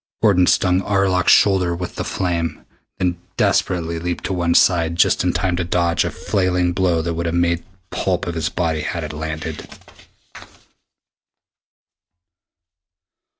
Gordon 0.23 0.47
stung 0.47 0.81
Arlok's 0.81 1.31
shoulder 1.31 1.75
with 1.75 1.93
the 1.93 2.03
flame, 2.03 2.65
then 2.97 3.21
desperately 3.37 3.99
leaped 3.99 4.23
to 4.23 4.33
one 4.33 4.55
side 4.55 4.95
just 4.95 5.23
in 5.23 5.31
time 5.31 5.55
to 5.57 5.63
dodge 5.63 6.03
a 6.03 6.09
flailing 6.09 6.73
blow 6.73 7.03
that 7.03 7.13
would 7.13 7.27
have 7.27 7.35
made 7.35 7.63
pulp 7.91 8.25
of 8.25 8.33
his 8.33 8.49
body 8.49 8.81
had 8.81 9.03
it 9.03 9.13
landed. 9.13 9.69